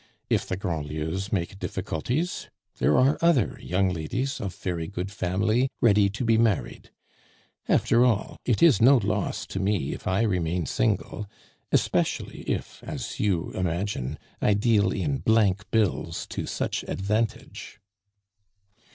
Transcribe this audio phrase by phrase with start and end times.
[0.31, 6.09] If the Grandlieus make difficulties, there are other young ladies of very good family ready
[6.09, 6.89] to be married.
[7.69, 11.29] After all, it is no loss to me if I remain single,
[11.71, 17.79] especially if, as you imagine, I deal in blank bills to such advantage."